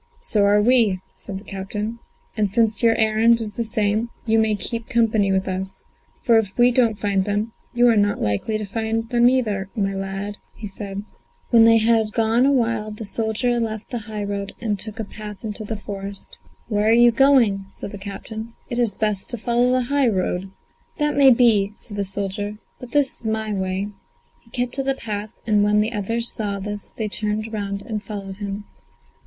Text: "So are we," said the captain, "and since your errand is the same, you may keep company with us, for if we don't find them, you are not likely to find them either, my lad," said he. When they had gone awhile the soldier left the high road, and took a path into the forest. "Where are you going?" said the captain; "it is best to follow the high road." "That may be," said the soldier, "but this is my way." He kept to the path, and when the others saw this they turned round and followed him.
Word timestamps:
"So 0.19 0.45
are 0.45 0.63
we," 0.63 0.99
said 1.13 1.37
the 1.37 1.43
captain, 1.43 1.99
"and 2.35 2.49
since 2.49 2.81
your 2.81 2.95
errand 2.95 3.39
is 3.39 3.55
the 3.55 3.63
same, 3.63 4.09
you 4.25 4.39
may 4.39 4.55
keep 4.55 4.89
company 4.89 5.31
with 5.31 5.47
us, 5.47 5.83
for 6.23 6.39
if 6.39 6.57
we 6.57 6.71
don't 6.71 6.97
find 6.97 7.23
them, 7.23 7.53
you 7.75 7.87
are 7.87 7.95
not 7.95 8.19
likely 8.19 8.57
to 8.57 8.65
find 8.65 9.07
them 9.09 9.29
either, 9.29 9.69
my 9.75 9.93
lad," 9.93 10.37
said 10.65 10.97
he. 10.97 11.03
When 11.51 11.65
they 11.65 11.77
had 11.77 12.13
gone 12.13 12.47
awhile 12.47 12.89
the 12.89 13.05
soldier 13.05 13.59
left 13.59 13.91
the 13.91 13.99
high 14.09 14.23
road, 14.23 14.53
and 14.59 14.79
took 14.79 14.99
a 14.99 15.03
path 15.03 15.43
into 15.43 15.63
the 15.63 15.77
forest. 15.77 16.39
"Where 16.67 16.89
are 16.89 16.93
you 16.93 17.11
going?" 17.11 17.65
said 17.69 17.91
the 17.91 17.99
captain; 17.99 18.53
"it 18.71 18.79
is 18.79 18.95
best 18.95 19.29
to 19.29 19.37
follow 19.37 19.69
the 19.71 19.81
high 19.83 20.07
road." 20.09 20.49
"That 20.97 21.15
may 21.15 21.29
be," 21.29 21.73
said 21.75 21.95
the 21.95 22.05
soldier, 22.05 22.57
"but 22.79 22.89
this 22.89 23.19
is 23.19 23.27
my 23.27 23.53
way." 23.53 23.89
He 24.39 24.49
kept 24.49 24.73
to 24.73 24.83
the 24.83 24.95
path, 24.95 25.29
and 25.45 25.63
when 25.63 25.79
the 25.79 25.93
others 25.93 26.27
saw 26.27 26.57
this 26.57 26.89
they 26.89 27.07
turned 27.07 27.53
round 27.53 27.83
and 27.83 28.01
followed 28.01 28.37
him. 28.37 28.63